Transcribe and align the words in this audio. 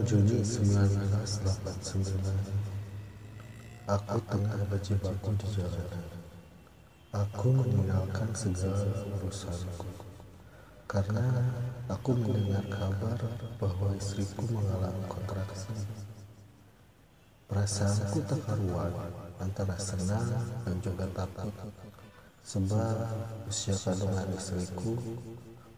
6 0.00 0.08
Juni 0.08 0.40
1989 0.40 2.08
Aku 3.84 4.16
tengah 4.32 4.64
berjibaku 4.72 5.36
di 5.36 5.44
jalanan. 5.52 6.08
Aku 7.12 7.52
meninggalkan 7.52 8.32
segala 8.32 8.96
urusanku. 9.20 9.84
Karena 10.88 11.52
aku 11.92 12.16
mendengar 12.16 12.64
kabar 12.72 13.20
bahwa 13.60 13.92
istriku 13.92 14.48
mengalami 14.48 15.04
kontraksi. 15.04 15.68
Perasaanku 17.52 18.24
tak 18.24 18.40
karuan 18.48 18.96
antara 19.36 19.76
senang 19.76 20.48
dan 20.64 20.80
juga 20.80 21.12
takut. 21.12 21.52
Sebab 22.40 22.96
usia 23.52 23.76
kandungan 23.76 24.32
istriku 24.32 24.96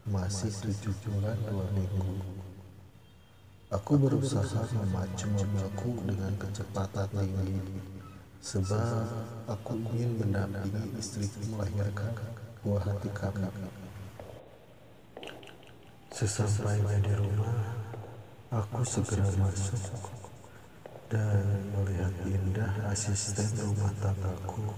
masih 0.07 0.55
tujuh 0.63 0.95
bulan 1.11 1.35
dua 1.51 1.67
minggu 1.75 2.23
Aku 3.73 3.97
berusaha 3.97 4.69
memacu 4.77 5.33
mobilku 5.33 5.97
dengan 6.05 6.29
kecepatan 6.37 7.09
tinggi 7.09 7.57
sebab 8.45 9.09
aku 9.49 9.81
ingin 9.97 10.13
mendampingi 10.21 11.01
istriku 11.01 11.41
melahirkan 11.49 12.13
buah 12.61 12.85
hati 12.85 13.09
kami. 13.17 13.49
Sesampainya 16.13 17.01
di 17.01 17.17
rumah, 17.17 17.65
aku 18.53 18.85
segera 18.85 19.25
masuk 19.41 20.05
dan 21.09 21.41
melihat 21.73 22.13
indah 22.29 22.93
asisten 22.93 23.57
rumah 23.57 23.89
tanggaku 24.05 24.69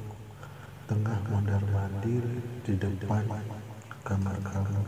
tengah 0.86 1.18
mondar-mandir 1.34 2.22
di 2.62 2.78
depan 2.78 3.26
kamar 4.06 4.38
kami. 4.38 4.86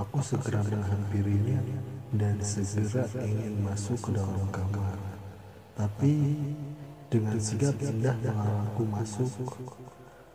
Aku 0.00 0.24
segera 0.24 0.64
menghampirinya 0.64 1.60
dan 2.12 2.36
segera 2.44 3.08
ingin 3.24 3.64
masuk 3.64 3.96
ke 3.98 4.10
dalam 4.12 4.44
kamar. 4.52 5.00
Tapi 5.72 6.36
dengan 7.08 7.36
sigap 7.40 7.76
indah 7.80 8.16
mengarahku 8.20 8.84
masuk, 8.84 9.32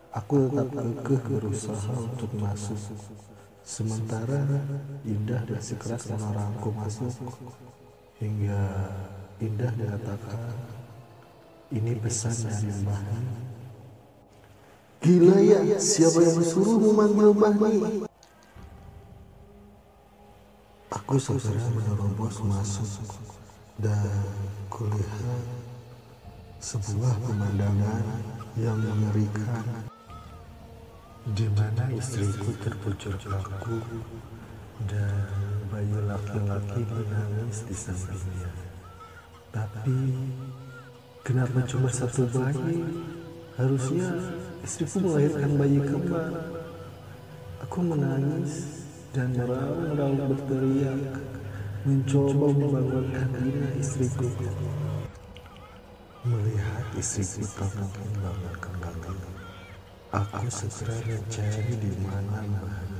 aku 0.09 0.49
tetap 0.49 0.67
kekeh 0.73 1.21
berusaha 1.29 1.93
untuk 1.93 2.31
masuk. 2.41 2.81
Sementara 3.67 4.47
Indah 5.03 5.43
dan 5.43 5.59
sekeras 5.59 6.07
mengarahku 6.07 6.71
masuk 6.71 7.11
hingga 8.15 8.63
Indah 9.43 9.75
mengatakan 9.75 10.55
ini 11.75 11.99
pesan 11.99 12.47
dari 12.47 12.71
Mbah 12.71 13.01
Gila 15.03 15.37
ya, 15.43 15.77
siapa 15.83 16.23
yang 16.23 16.39
suruh 16.47 16.79
memanggil 16.79 17.35
Mbah 17.35 18.06
Aku 21.07 21.15
segera 21.23 21.63
menerobos 21.71 22.43
masuk 22.43 23.15
dan 23.79 24.11
kulihat 24.67 25.39
sebuah 26.59 27.15
pemandangan 27.23 28.03
yang 28.59 28.75
mengerikan 28.75 29.87
di 31.31 31.47
mana 31.55 31.87
istriku 31.95 32.51
terpucuk 32.59 33.23
kaku 33.23 33.79
dan 34.91 35.31
bayi 35.71 35.95
laki-laki 36.11 36.83
menangis 36.83 37.63
di 37.63 37.75
sampingnya. 37.79 38.51
Tapi 39.55 40.11
kenapa 41.23 41.63
cuma 41.71 41.87
satu 41.87 42.27
bayi? 42.35 42.83
Harusnya 43.55 44.11
istriku 44.59 45.07
melahirkan 45.07 45.55
bayi 45.55 45.79
kembar. 45.87 46.35
Aku 47.63 47.79
menangis 47.79 48.76
dan 49.17 49.33
meraung-raung 49.33 50.29
berteriak 50.29 51.17
mencoba 51.89 52.53
membangunkan 52.53 53.29
Dina 53.33 53.69
istriku. 53.81 54.29
Melihat 56.21 56.85
istriku 56.93 57.65
mungkin 57.65 58.09
bangun 58.21 58.55
kembali, 58.61 59.13
aku 60.13 60.45
segera 60.53 61.01
mencari 61.01 61.73
di 61.81 61.91
mana 61.97 62.45
bahan 62.45 62.91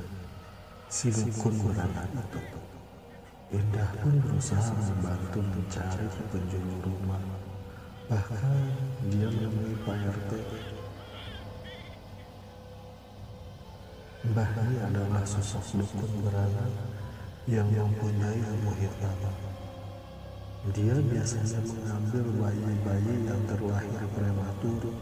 si 0.90 1.14
dukun 1.14 1.54
beranak 1.62 2.10
itu. 2.10 2.42
Indah 3.54 3.90
pun 4.02 4.18
berusaha 4.18 4.74
membantu 4.74 5.38
mencari 5.38 6.06
petunjuk 6.18 6.82
rumah. 6.82 7.22
Bahkan 8.10 8.42
dia 9.06 9.28
menemui 9.30 9.74
Pak 9.86 9.96
RT 10.02 10.30
Mbah 14.28 14.50
Ni 14.68 14.76
adalah 14.76 15.24
sosok 15.24 15.80
dukun 15.80 16.20
beranak 16.20 16.68
yang 17.48 17.64
mempunyai 17.72 18.36
ilmu 18.36 18.76
hitam. 18.76 19.16
Dia 20.76 21.00
biasanya 21.00 21.64
mengambil 21.64 22.24
bayi-bayi 22.36 23.14
yang 23.24 23.40
terlahir 23.48 24.04
prematur 24.12 24.92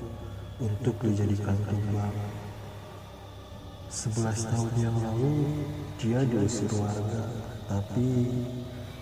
untuk 0.63 0.95
dijadikan 1.03 1.59
tumbal. 1.67 2.15
Sebelas 3.91 4.47
tahun 4.47 4.75
yang 4.79 4.95
lalu, 4.95 5.35
dia 5.99 6.23
diusir 6.23 6.71
warga, 6.79 7.27
tapi 7.67 8.31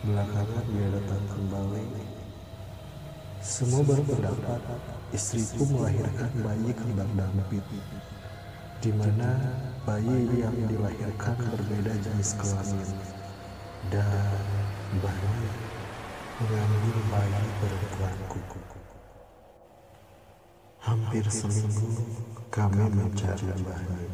belakangan 0.09 0.65
dia 0.73 0.89
datang 0.89 1.25
kembali. 1.37 1.85
Semua 3.45 3.85
berpendapat 3.85 4.61
istriku 5.13 5.69
melahirkan 5.69 6.33
bayi 6.41 6.73
kembang 6.73 7.13
dampit 7.13 7.65
di 8.81 8.93
mana 8.93 9.31
bayi 9.85 10.41
yang 10.41 10.57
dilahirkan 10.65 11.37
berbeda 11.37 11.93
jenis 12.01 12.33
kelamin 12.41 12.89
dan 13.93 14.41
bayi 15.05 15.45
mengambil 16.41 16.97
bayi 17.13 17.45
perempuanku. 17.61 18.41
Hampir 20.81 21.25
seminggu 21.29 22.01
kami 22.49 22.85
mencari 22.97 23.53
bayi, 23.61 24.09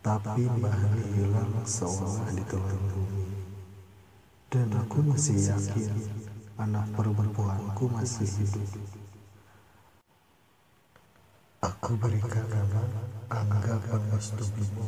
tapi 0.00 0.48
bayi 0.48 1.04
hilang 1.12 1.52
seolah 1.68 2.24
ditelan 2.32 2.80
bumi. 2.96 3.28
Dan 4.48 4.72
aku 4.72 5.04
masih 5.04 5.36
yakin 5.36 5.92
anak 6.56 6.88
perempuanku 6.96 7.92
masih 7.92 8.24
hidup. 8.24 8.68
Aku 11.66 11.98
berikan 11.98 12.46
nama 12.46 12.78
Angga 13.26 13.74
Pangestubimu 13.90 14.86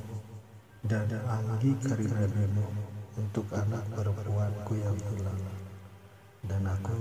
dan 0.87 1.11
Anggi 1.27 1.75
Karina 1.83 2.22
Bimo 2.31 2.71
untuk 3.19 3.50
anak 3.50 3.83
perempuanku 3.99 4.78
yang 4.78 4.94
hilang. 5.11 5.43
Dan 6.47 6.62
aku 6.71 6.94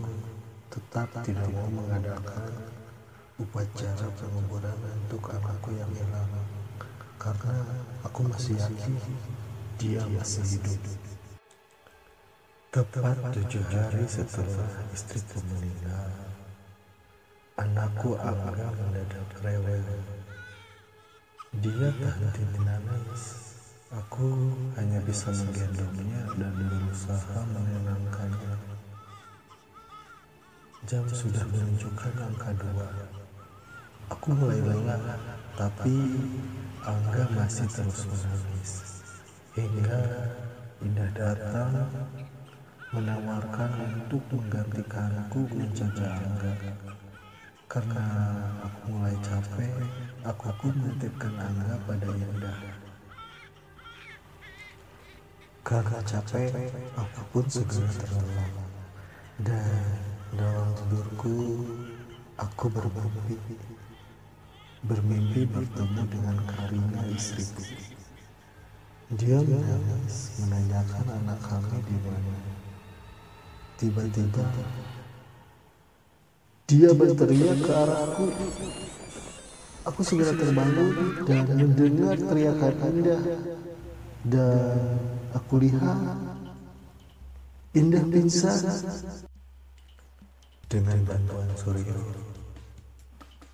tetap 0.74 1.14
tidak 1.22 1.46
mau 1.54 1.70
mengadakan 1.70 2.58
upacara 3.38 4.10
penguburan 4.18 4.82
untuk 4.98 5.30
anakku 5.30 5.70
yang 5.78 5.94
hilang 5.94 6.32
karena 7.22 7.62
aku 8.02 8.26
masih 8.34 8.58
yakin 8.58 8.98
dia 9.78 10.02
masih 10.10 10.58
hidup. 10.58 10.82
Tepat 12.74 13.30
tujuh 13.30 13.62
hari 13.70 14.10
setelah 14.10 14.74
istriku 14.90 15.38
meninggal, 15.54 16.27
Anakku 17.58 18.14
Angga 18.22 18.70
mendadak 18.70 19.34
rewel. 19.42 19.82
Dia 21.58 21.90
tak 21.90 22.14
henti 22.22 22.46
menangis. 22.54 23.24
Aku 23.90 24.54
hanya 24.78 25.02
bisa 25.02 25.34
menggendongnya 25.34 26.22
dan 26.38 26.54
berusaha 26.54 27.40
menenangkannya. 27.50 28.54
Jam 30.86 31.02
sudah 31.10 31.42
menunjukkan 31.50 32.14
angka 32.30 32.54
dua. 32.62 32.90
Aku 34.14 34.38
mulai 34.38 34.62
lelah, 34.62 35.18
tapi 35.58 35.98
Angga 36.86 37.26
masih 37.34 37.66
terus 37.74 38.06
menangis. 38.06 39.02
Hingga 39.58 40.02
Indah 40.86 41.10
datang 41.10 41.74
menawarkan 42.94 43.72
untuk 43.82 44.22
menggantikanku 44.30 45.50
menjaga 45.58 46.22
Angga. 46.22 46.54
Karena 47.68 48.00
aku 48.64 48.96
mulai 48.96 49.12
capek, 49.20 49.76
aku 50.24 50.48
pun 50.56 50.72
menitipkan 50.72 51.36
Angga 51.36 51.76
pada 51.84 52.08
Indah. 52.16 52.60
Karena 55.68 56.00
capek, 56.00 56.72
aku 56.96 57.22
pun 57.36 57.46
segera 57.52 57.92
terlelap. 57.92 58.56
Dan 59.44 59.84
dalam 60.32 60.72
tidurku, 60.80 61.68
aku 62.40 62.72
bermimpi. 62.72 63.36
Bermimpi 64.88 65.44
bertemu 65.52 66.02
dengan 66.08 66.38
Karina 66.48 67.04
istriku. 67.12 67.68
Dia 69.12 69.44
menangis, 69.44 70.40
menanyakan 70.40 71.20
anak 71.20 71.40
kami 71.44 71.84
di 71.84 71.98
mana. 72.00 72.40
Tiba-tiba 73.76 74.48
dia 76.68 76.92
berteriak 76.92 77.64
ke 77.64 77.72
arahku. 77.72 78.28
Aku 79.88 80.04
segera 80.04 80.36
terbangun 80.36 81.24
dan 81.24 81.48
mendengar 81.56 82.20
teriakan 82.20 82.76
indah. 82.92 83.22
Dan 84.28 85.00
aku 85.32 85.64
lihat 85.64 85.96
Indah 87.72 88.04
pingsan 88.04 88.68
dengan 90.68 91.00
bantuan 91.08 91.48
Suryo. 91.56 91.96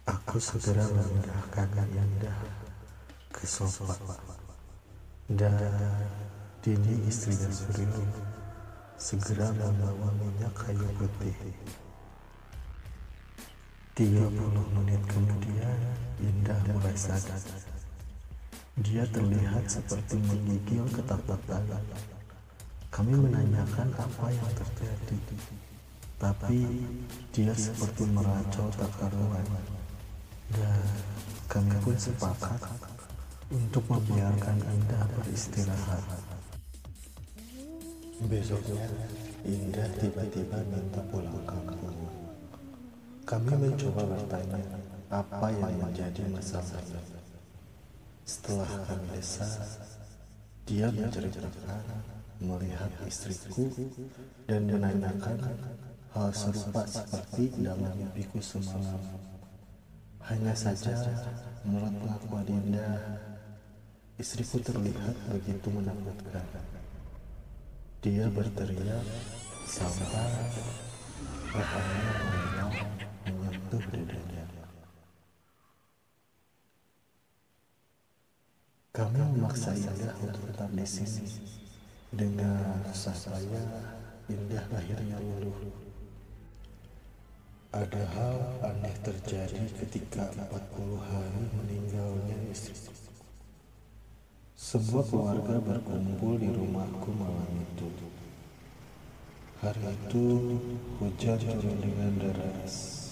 Aku 0.10 0.42
segera 0.42 0.82
memindahkan 0.90 1.70
Indah 1.94 2.40
ke 3.30 3.46
sofa 3.46 3.94
dan 5.30 5.54
Dini 6.66 7.06
istrinya 7.06 7.52
Suryo 7.54 8.02
segera 8.98 9.54
membawa 9.54 10.10
minyak 10.18 10.56
kayu 10.58 10.90
putih. 10.98 11.38
30 13.94 14.10
menit 14.74 14.98
kemudian 15.06 15.78
Indah 16.18 16.58
mulai 16.66 16.98
sadar. 16.98 17.38
Dia 18.82 19.06
terlihat 19.06 19.70
seperti 19.70 20.18
menggigil 20.18 20.82
ketakutan. 20.98 21.62
Kami 22.90 23.14
menanyakan 23.14 23.94
apa 23.94 24.34
yang 24.34 24.50
terjadi, 24.58 25.18
tapi 26.18 26.90
dia 27.38 27.54
seperti 27.54 28.10
meracau 28.10 28.66
tak 28.74 28.90
karuan. 28.98 29.46
Dan 30.50 30.90
kami 31.46 31.78
pun 31.86 31.94
sepakat 31.94 32.66
untuk 33.54 33.86
membiarkan 33.94 34.58
Indah 34.74 35.06
beristirahat. 35.22 36.02
Besoknya, 38.26 38.90
Indah 39.46 39.86
tiba-tiba 40.02 40.66
minta 40.66 41.02
pulang 41.14 41.46
kampung. 41.46 42.23
Kami 43.34 43.50
mencoba 43.50 44.06
bertanya 44.06 44.62
apa 45.10 45.50
yang 45.50 45.74
menjadi 45.82 46.22
masalahnya. 46.30 47.02
Setelah 48.30 48.70
kami 48.86 49.10
desa, 49.10 49.50
dia 50.70 50.94
menceritakan 50.94 51.82
melihat 52.38 52.94
istriku 53.10 53.74
dan 54.46 54.70
menanyakan 54.70 55.50
hal 56.14 56.30
serupa 56.30 56.86
seperti 56.86 57.58
dalam 57.58 57.90
mimpiku 57.98 58.38
semalam. 58.38 59.02
Hanya 60.30 60.54
saja 60.54 60.94
menurut 61.66 61.90
pengakuan 61.90 62.46
Dinda, 62.46 63.18
istriku 64.22 64.62
terlihat 64.62 65.18
begitu 65.34 65.74
menakutkan. 65.74 66.46
Dia 67.98 68.30
berteriak 68.30 69.02
sampai 69.66 70.22
rahangnya 71.50 72.94
menyentuh 73.74 74.06
dadanya. 74.06 74.46
Kami 78.94 79.18
memaksa 79.34 79.74
Indah 79.74 80.14
untuk 80.22 80.44
tetap 80.54 80.70
di 80.70 80.86
sini. 80.86 81.26
Dengan 82.14 82.86
susah 82.94 83.34
payah, 83.34 83.98
Indah 84.30 84.66
akhirnya 84.70 85.18
luluh. 85.18 85.58
Ada 87.74 88.06
hal 88.06 88.38
aneh 88.62 88.94
terjadi 89.02 89.66
ketika 89.82 90.30
40 90.38 91.02
hari 91.02 91.44
meninggalnya 91.58 92.38
istri. 92.54 92.78
Semua 94.54 95.02
keluarga 95.10 95.58
berkumpul 95.58 96.38
di 96.38 96.54
rumahku 96.54 97.10
malam 97.18 97.50
itu. 97.66 97.90
Hari 99.58 99.90
itu 99.90 100.26
hujan 101.02 101.40
turun 101.42 101.78
dengan 101.82 102.14
deras. 102.22 103.03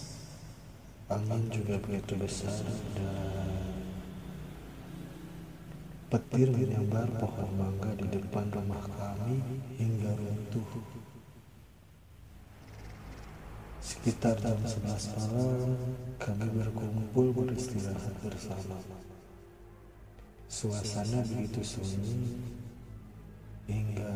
Angin 1.11 1.51
juga 1.51 1.75
begitu 1.83 2.15
besar 2.15 2.55
dan 2.95 3.41
Petir 6.11 6.51
menyambar 6.51 7.07
pohon 7.23 7.47
mangga 7.55 7.87
di 7.95 8.03
depan 8.11 8.43
rumah 8.51 8.83
kami 8.83 9.39
hingga 9.79 10.11
runtuh. 10.11 10.67
Sekitar 13.79 14.35
jam 14.43 14.59
11 14.59 15.07
malam, 15.31 15.71
kami 16.19 16.47
berkumpul 16.51 17.31
beristirahat 17.31 18.11
bersama. 18.27 18.75
Suasana 20.51 21.23
begitu 21.23 21.63
sunyi 21.63 22.43
hingga 23.71 24.11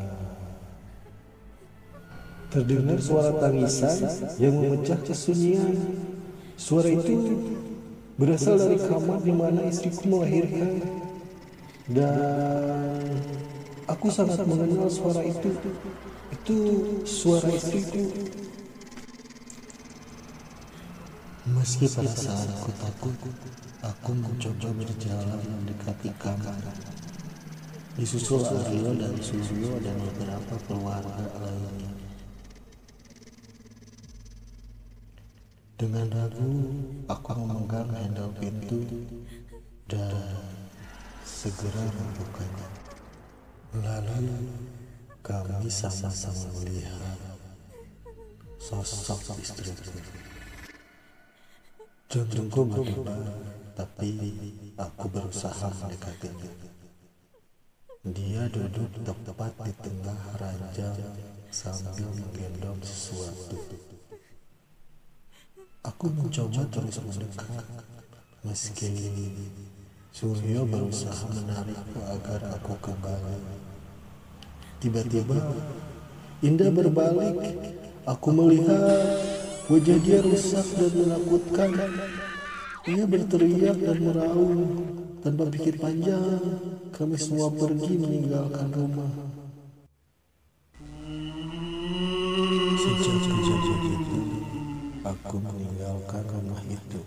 terdengar 2.52 3.00
suara 3.00 3.32
tangisan 3.40 4.04
yang 4.36 4.60
memecah 4.60 5.00
kesunyian. 5.00 5.80
Suara 6.56 6.88
itu 6.88 7.16
berasal 8.16 8.56
dari 8.56 8.80
kamar 8.80 9.20
di 9.20 9.34
mana 9.36 9.68
istriku 9.68 10.08
melahirkan. 10.08 10.80
Dan 11.86 13.04
aku 13.92 14.08
sangat 14.08 14.40
mengenal 14.48 14.88
suara 14.88 15.20
itu. 15.22 15.52
Itu 16.32 16.58
suara 17.04 17.52
istriku. 17.52 18.08
Meski 21.46 21.86
pada 21.92 22.10
saat 22.10 22.50
aku 22.50 22.72
takut 22.74 23.16
aku 23.86 24.12
mencoba 24.18 24.68
berjalan 24.80 25.40
mendekati 25.46 26.10
kamar. 26.18 26.58
Disusul 27.96 28.44
Aryo 28.44 28.92
dan 28.96 29.16
Suryo 29.24 29.80
dan 29.80 29.96
beberapa 29.96 30.56
keluarga 30.68 31.24
lainnya 31.40 31.95
dengan 35.76 36.08
ragu 36.08 36.52
aku 37.12 37.36
memegang 37.36 37.92
handle 37.92 38.32
pintu 38.40 38.80
dan 39.92 40.16
segera 41.28 41.84
membukanya. 41.92 42.68
Lalu 43.76 44.56
kami 45.20 45.68
sama-sama 45.68 46.48
melihat 46.64 47.20
sosok 48.56 49.36
istriku. 49.44 50.00
Jantungku 52.08 52.64
berdebar, 52.72 53.36
tapi 53.76 54.32
aku 54.80 55.12
berusaha 55.12 55.68
mendekatinya. 55.84 56.72
Dia 58.06 58.48
duduk 58.48 58.96
tepat 59.04 59.52
di 59.60 59.74
tengah 59.84 60.40
ranjang 60.40 61.20
sambil 61.52 62.08
menggendong 62.16 62.80
sesuatu. 62.80 63.60
Aku 65.86 66.10
mencoba 66.10 66.66
terus 66.74 66.98
mendekat, 67.06 67.66
meski 68.42 68.90
Suryo 70.16 70.64
berusaha 70.64 71.28
menarikku 71.28 72.00
agar 72.08 72.40
aku 72.56 72.74
kembali. 72.80 73.36
Tiba-tiba, 74.80 75.36
Indah 76.40 76.72
berbalik. 76.72 77.36
Aku 78.08 78.30
melihat 78.32 78.80
wajah 79.66 79.98
dia 80.04 80.20
rusak 80.22 80.68
dan 80.78 80.92
menakutkan. 80.94 81.72
Ia 82.86 83.04
berteriak 83.04 83.76
dan 83.82 83.98
meraung. 83.98 84.64
Tanpa 85.20 85.50
pikir 85.50 85.82
panjang, 85.82 86.38
kami 86.94 87.18
semua 87.18 87.50
pergi 87.50 87.98
meninggalkan 87.98 88.70
rumah. 88.72 89.12
Sejak 92.78 93.18
kejadian 93.20 94.00
itu, 94.00 94.22
aku 95.02 95.36
meninggalkan 95.42 95.75
rumah 96.24 96.62
itu. 96.70 97.02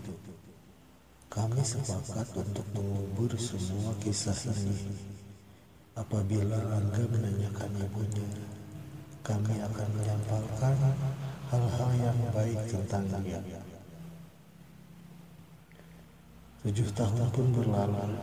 Kami 1.29 1.61
sepakat 1.61 2.25
untuk 2.33 2.65
mengubur 2.73 3.29
semua 3.37 3.93
kisah 4.01 4.35
ini. 4.49 4.93
Apabila 5.93 6.57
Angga 6.73 7.03
menanyakan 7.05 7.71
ibunya, 7.85 8.27
kami 9.21 9.55
akan 9.61 9.89
menyampaikan 9.93 10.75
hal-hal 11.53 11.91
yang 12.01 12.19
baik 12.33 12.59
tentang 12.69 13.05
dia. 13.21 13.41
Tujuh 16.59 16.89
tahun 16.91 17.27
pun 17.31 17.47
berlalu, 17.55 18.19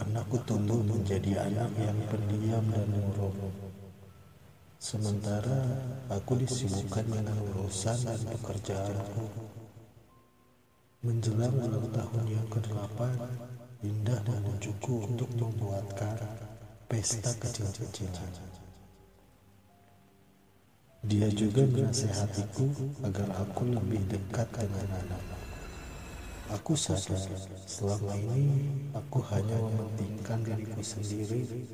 anakku 0.00 0.40
tumbuh 0.48 0.80
menjadi 0.80 1.44
anak 1.44 1.70
yang 1.76 1.98
pendiam 2.08 2.64
dan 2.72 2.88
murung. 2.88 3.36
Sementara 4.80 5.60
aku 6.08 6.40
disibukkan 6.40 7.04
dengan 7.04 7.36
urusan 7.52 8.00
dan 8.00 8.20
pekerjaanku. 8.32 9.59
Menjelang 11.00 11.56
ulang 11.56 11.88
tahun 11.96 12.28
yang 12.28 12.44
ke-8, 12.52 13.00
Indah 13.88 14.20
menunjukku 14.20 15.08
untuk 15.08 15.32
membuatkan 15.32 16.12
pesta 16.84 17.32
kecil-kecilan. 17.40 18.36
Dia 21.08 21.32
juga 21.32 21.64
menasehatiku 21.64 22.68
agar 23.00 23.32
aku 23.32 23.72
lebih 23.72 24.12
dekat 24.12 24.44
dengan 24.52 25.00
anak. 25.00 25.24
Aku 26.52 26.76
sadar 26.76 27.16
selama 27.64 28.12
ini 28.20 28.68
aku 28.92 29.24
hanya 29.32 29.56
mementingkan 29.56 30.44
diriku 30.44 30.84
sendiri 30.84 31.64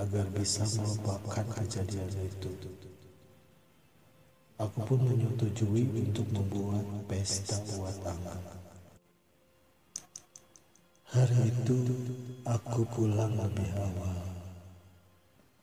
agar 0.00 0.24
bisa 0.32 0.64
melupakan 0.80 1.44
kejadian 1.60 2.08
itu. 2.24 2.48
Aku 4.56 4.80
pun 4.88 5.04
menyetujui 5.04 5.92
untuk 5.92 6.24
membuat 6.32 6.88
pesta 7.04 7.60
buat 7.76 8.00
Angga. 8.08 8.61
Hari 11.12 11.44
itu 11.44 11.76
aku 12.48 12.88
pulang 12.88 13.36
lebih 13.36 13.68
awal. 13.76 14.16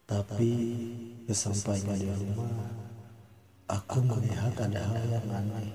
Tapi 0.06 0.54
sesampainya 1.26 1.98
di 1.98 2.06
rumah, 2.06 2.70
aku 3.66 3.98
melihat 4.06 4.54
ada 4.62 4.78
hal 4.78 5.02
yang 5.10 5.26
aneh. 5.34 5.74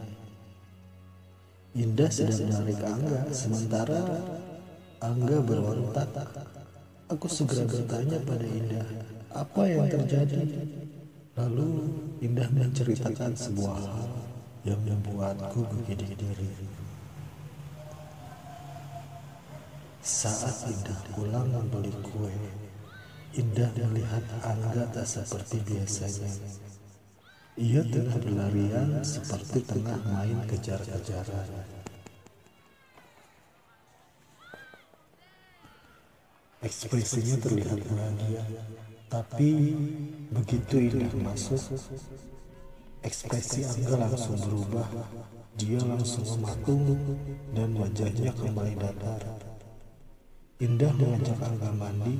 Indah 1.74 2.06
sedang 2.06 2.54
menarik 2.54 2.86
Angga, 2.86 3.20
sementara 3.34 3.98
Angga 5.02 5.42
berontak. 5.42 6.22
Aku 7.10 7.26
segera 7.26 7.66
bertanya 7.66 8.22
pada 8.22 8.46
Indah, 8.46 8.86
apa 9.34 9.62
yang 9.66 9.90
terjadi? 9.90 10.70
Lalu 11.34 11.70
Indah 12.22 12.46
menceritakan 12.46 13.34
sebuah 13.34 13.74
hal 13.74 14.06
yang 14.62 14.78
membuatku 14.86 15.66
begini 15.66 16.14
diri. 16.14 16.83
Saat 20.04 20.68
Indah 20.68 21.00
pulang 21.16 21.48
membeli 21.48 21.88
kue, 22.04 22.28
Indah 23.40 23.72
melihat 23.72 24.20
Angga 24.44 24.84
tak 24.92 25.08
seperti 25.08 25.64
biasanya. 25.64 26.28
Ia 27.56 27.80
tengah 27.88 28.20
berlarian 28.20 29.00
seperti 29.00 29.64
tengah 29.64 29.96
main 30.04 30.44
kejar-kejaran. 30.44 31.48
Ekspresinya 36.60 37.40
terlihat 37.40 37.80
bahagia, 37.88 38.44
tapi 39.08 39.72
begitu 40.28 40.84
Indah 40.84 41.16
masuk, 41.16 41.80
ekspresi 43.00 43.64
Angga 43.64 44.04
langsung 44.04 44.36
berubah. 44.36 44.84
Dia 45.56 45.80
langsung 45.80 46.28
mematung 46.28 46.92
dan 47.56 47.72
wajahnya 47.72 48.36
kembali 48.36 48.76
datar. 48.76 49.53
Indah 50.64 50.88
mengajak 50.96 51.36
Angga 51.44 51.76
mandi, 51.76 52.16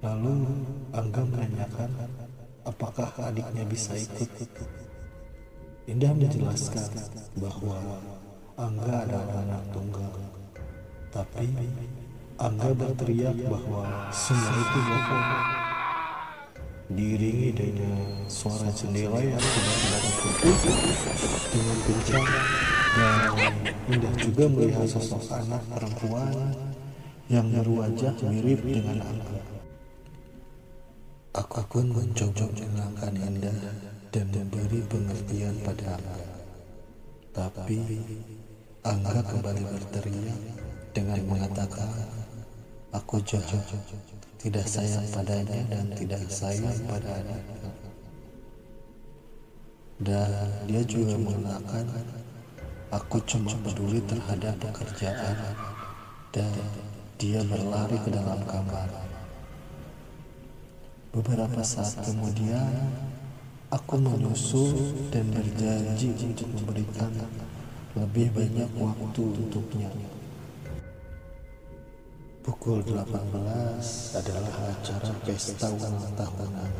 lalu 0.00 0.40
Angga 0.96 1.20
menanyakan 1.20 1.92
apakah 2.64 3.12
adiknya 3.28 3.68
bisa 3.68 3.92
ikut. 3.92 4.48
Indah 5.84 6.16
menjelaskan 6.16 6.88
bahwa 7.36 7.76
Angga 8.56 9.04
adalah 9.04 9.44
anak 9.44 9.64
tunggal, 9.76 10.16
tapi 11.12 11.52
Angga 12.40 12.72
berteriak 12.72 13.36
bahwa 13.52 14.08
semua 14.08 14.56
itu 14.56 14.80
bohong. 14.88 15.28
Diiringi 16.88 17.50
dengan 17.52 18.00
suara 18.32 18.72
jendela 18.72 19.20
yang 19.20 19.36
tiba-tiba 19.36 20.72
dengan 21.52 21.78
kencang 21.84 22.28
dan 22.92 23.32
Indah 23.88 24.14
juga 24.20 24.44
melihat 24.52 24.86
sosok 24.88 25.24
anak 25.32 25.64
perempuan 25.72 26.32
yang 27.32 27.48
berwajah 27.48 28.12
mirip 28.28 28.60
dengan 28.60 29.00
Angga. 29.00 29.40
Aku 31.32 31.64
pun 31.72 31.88
mencoba 31.88 32.44
menenangkan 32.52 33.14
Indah 33.16 33.58
dan 34.12 34.26
memberi 34.28 34.80
pengertian 34.84 35.56
pada 35.64 35.96
Angga. 35.96 36.24
Tapi 37.32 37.80
Angga 38.84 39.20
kembali 39.24 39.64
berteriak 39.72 40.40
dengan 40.92 41.20
mengatakan, 41.24 41.92
Aku 42.92 43.24
jahat, 43.24 43.64
tidak 44.36 44.68
sayang 44.68 45.08
padanya 45.08 45.64
dan 45.72 45.88
tidak 45.96 46.28
sayang 46.28 46.76
pada 46.84 47.08
adiknya. 47.24 47.72
Dan 50.02 50.28
dia 50.68 50.82
juga 50.84 51.16
mengatakan, 51.16 52.21
aku 52.92 53.24
cuma 53.24 53.48
peduli 53.64 54.04
terhadap 54.04 54.52
pekerjaan 54.60 55.56
dan 56.28 56.52
dia 57.16 57.40
berlari 57.48 57.96
ke 58.04 58.12
dalam 58.12 58.36
kamar. 58.44 58.88
Beberapa 61.16 61.64
saat 61.64 62.04
kemudian, 62.04 62.68
aku 63.72 63.96
menyusul 63.96 64.76
dan 65.08 65.24
berjanji 65.32 66.12
untuk 66.20 66.48
memberikan 66.52 67.12
lebih 67.96 68.28
banyak 68.32 68.68
waktu 68.76 69.20
untuknya. 69.24 69.88
Pukul 72.42 72.82
18 72.84 74.18
adalah 74.18 74.54
acara 74.68 75.12
pesta 75.22 75.68
ulang 75.70 75.96
tahunan. 76.18 76.72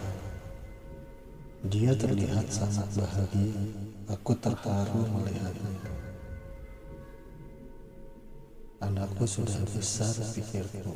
Dia 1.71 1.95
terlihat 1.95 2.51
sangat 2.51 2.91
bahagia. 2.99 3.63
Aku 4.11 4.35
terharu 4.43 5.07
melihatnya. 5.07 6.02
Anakku 8.83 9.23
sudah 9.23 9.63
besar 9.71 10.11
pikirku. 10.35 10.91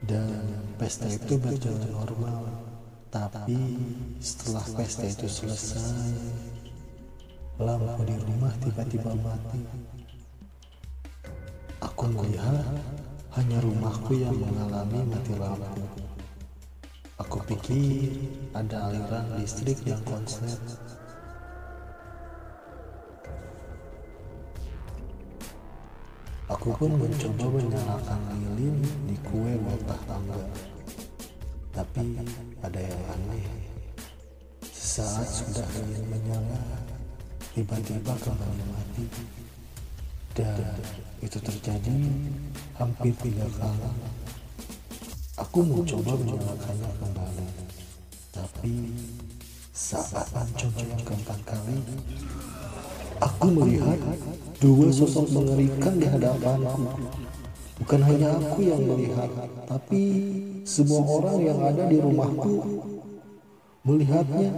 Dan 0.00 0.64
pesta 0.80 1.04
itu 1.04 1.36
berjalan 1.36 1.92
normal. 1.92 2.48
Tapi 3.12 3.76
setelah 4.16 4.64
pesta 4.76 5.04
itu 5.04 5.28
selesai, 5.28 6.16
lampu 7.60 8.00
di 8.08 8.16
rumah 8.16 8.52
tiba-tiba 8.64 9.12
mati. 9.20 9.60
Aku 11.84 12.08
melihat 12.08 12.64
hanya 13.36 13.60
rumahku 13.60 14.16
yang 14.16 14.36
mengalami 14.40 15.00
mati 15.12 15.32
lampu. 15.36 15.84
Aku 17.20 17.40
pikir 17.44 18.12
ada 18.56 18.88
aliran 18.88 19.36
listrik 19.36 19.80
yang 19.84 20.00
konslet. 20.08 20.60
Aku 26.46 26.70
pun 26.78 26.94
mencoba 26.94 27.58
menyalakan 27.58 28.20
lilin 28.30 28.78
di 29.10 29.18
kue 29.26 29.58
botah 29.58 29.98
tangga. 30.06 30.46
Tapi 31.74 32.22
ada 32.62 32.78
yang 32.78 33.02
aneh. 33.18 33.50
Sesaat 34.62 35.26
sudah 35.26 35.66
lilin 35.74 36.06
menyala, 36.06 36.62
tiba-tiba 37.50 38.14
kembali 38.22 38.64
mati. 38.70 39.04
Dan 40.38 40.78
itu 41.18 41.38
terjadi 41.42 41.98
hampir 42.78 43.10
tiga 43.18 43.50
kali. 43.58 43.90
Aku 45.42 45.66
mencoba 45.66 46.14
menyalakannya 46.14 46.90
kembali, 46.96 47.46
tapi 48.30 48.74
saat 49.74 50.30
mencoba 50.32 50.80
yang 50.80 51.02
keempat 51.04 51.40
kali, 51.44 51.76
aku 53.20 53.46
melihat 53.52 53.98
dua 54.60 54.88
sosok 54.92 55.32
mengerikan 55.32 55.94
di 56.00 56.06
hadapanku. 56.08 56.86
Bukan 57.76 58.00
hanya 58.08 58.40
aku 58.40 58.64
yang 58.64 58.80
melihat, 58.88 59.28
tapi 59.68 60.02
semua 60.64 61.04
orang 61.04 61.38
yang 61.44 61.60
ada 61.60 61.84
di 61.84 62.00
rumahku 62.00 62.56
melihatnya. 63.84 64.50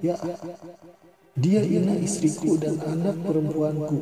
Ya, 0.00 0.16
dia 1.34 1.60
ini 1.66 2.06
istriku 2.06 2.54
dan 2.56 2.78
anak 2.86 3.18
perempuanku. 3.26 3.98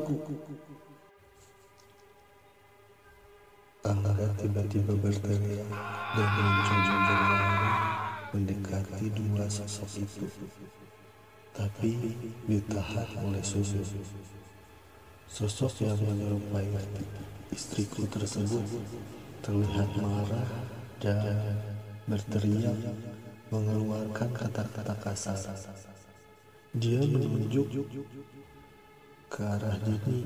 Angga 3.88 4.28
tiba-tiba 4.36 4.92
berteriak 5.00 5.68
dan 6.12 6.28
berlari 6.36 7.72
mendekati 8.36 9.06
dua 9.16 9.48
sosok 9.48 10.04
itu. 10.04 10.28
Tapi 11.58 11.90
ditahan 12.46 13.08
oleh 13.26 13.42
susu. 13.42 13.82
Sosok 15.26 15.82
yang 15.82 15.98
menyerupai 15.98 16.70
istriku 17.50 18.06
tersebut 18.06 18.62
terlihat 19.42 19.90
marah 19.98 20.50
dan 21.02 21.58
berteriak 22.06 22.78
mengeluarkan 23.50 24.30
kata-kata 24.30 24.94
kasar. 25.02 25.36
Dia 26.78 27.02
menunjuk 27.02 27.66
ke 29.28 29.40
arah 29.42 29.76
Dini 29.82 30.20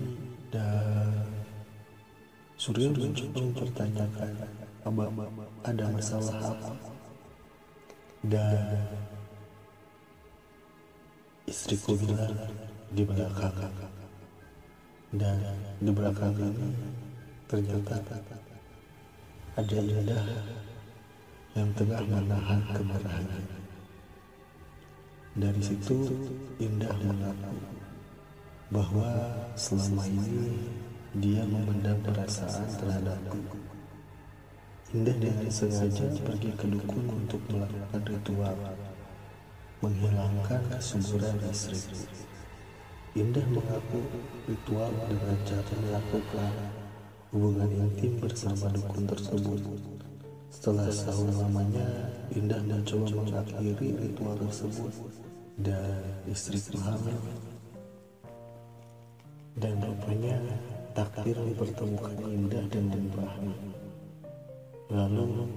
dan 0.52 1.26
Surya 2.54 2.94
mencoba 2.94 3.42
mempertanyakan 3.42 4.32
ada 5.66 5.84
masalah 5.90 6.54
apa 6.54 6.78
dan 8.22 8.86
istriku 11.48 11.98
bilang 11.98 12.36
di 12.92 13.02
belakang 13.02 13.56
dan 15.16 15.36
di 15.82 15.90
belakang 15.90 16.34
ini 16.38 16.70
ternyata 17.48 17.98
ada 19.58 19.78
indah 19.78 20.26
yang 21.52 21.68
tengah 21.76 22.00
menahan 22.08 22.60
kemarahannya 22.72 23.62
dari 25.32 25.62
situ 25.64 26.12
indah 26.60 26.92
mengaku 27.00 27.56
bahwa 28.72 29.08
selama 29.52 30.04
ini 30.08 30.60
dia 31.16 31.44
memendam 31.44 31.96
perasaan 32.00 32.68
terhadapku. 32.80 33.40
Indah 34.96 35.16
dengan 35.16 35.48
sengaja 35.48 36.08
pergi 36.24 36.52
ke 36.56 36.68
dukun 36.68 37.04
untuk 37.24 37.40
melakukan 37.52 38.00
ritual, 38.12 38.56
menghilangkan 39.82 40.62
kesuburan 40.70 41.34
istriku. 41.50 42.06
Indah 43.18 43.44
mengaku 43.50 44.00
ritual 44.46 44.88
dengan 45.10 45.36
cara 45.44 45.74
melakukan 45.82 46.52
hubungan 47.34 47.68
intim 47.68 48.16
bersama 48.22 48.72
dukun 48.72 49.04
tersebut 49.04 49.60
Setelah 50.52 50.86
setahun 50.88 51.32
lamanya, 51.36 51.84
Indah 52.32 52.62
mencoba 52.62 53.08
mengakhiri 53.10 53.88
ritual 53.98 54.36
tersebut 54.38 54.92
dan 55.58 56.00
istri 56.30 56.60
hamil. 56.78 57.18
Dan 59.58 59.76
rupanya 59.82 60.38
takdir 60.94 61.36
mempertemukan 61.36 62.16
Indah 62.30 62.64
dengan 62.70 63.02
Bahmi. 63.16 63.56
Lalu 64.92 65.48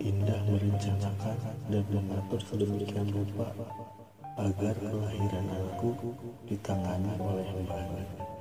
Indah 0.00 0.40
merencanakan 0.48 1.36
dan 1.68 1.84
mengatur 1.92 2.40
sedemikian 2.40 3.12
rupa 3.12 3.52
agar 4.40 4.72
kelahiran 4.80 5.44
aku 5.52 5.92
ditangani 6.48 7.12
oleh 7.20 7.44
Bahmi. 7.68 8.37